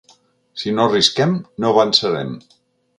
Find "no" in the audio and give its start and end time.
0.79-0.87, 1.61-1.73